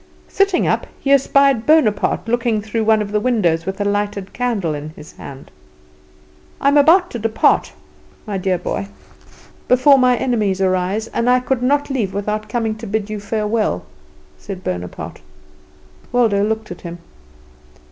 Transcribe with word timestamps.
Sitting 0.27 0.65
up, 0.65 0.87
he 0.99 1.11
espied 1.11 1.67
Bonaparte 1.67 2.27
looking 2.27 2.59
through 2.59 2.83
one 2.83 3.03
of 3.03 3.11
the 3.11 3.19
windows 3.19 3.67
with 3.67 3.79
a 3.79 3.85
lighted 3.85 4.33
candle 4.33 4.73
in 4.73 4.89
his 4.95 5.11
hand. 5.11 5.51
"I'm 6.59 6.75
about 6.75 7.11
to 7.11 7.19
depart, 7.19 7.73
my 8.25 8.39
dear 8.39 8.57
boy, 8.57 8.87
before 9.67 9.99
my 9.99 10.17
enemies 10.17 10.59
arise, 10.59 11.05
and 11.09 11.29
I 11.29 11.39
could 11.39 11.61
not 11.61 11.91
leave 11.91 12.15
without 12.15 12.49
coming 12.49 12.73
to 12.77 12.87
bid 12.87 13.11
you 13.11 13.19
farewell," 13.19 13.83
said 14.39 14.63
Bonaparte. 14.63 15.21
Waldo 16.11 16.43
looked 16.43 16.71
at 16.71 16.81
him. 16.81 16.97